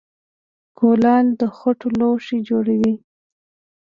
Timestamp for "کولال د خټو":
0.77-1.87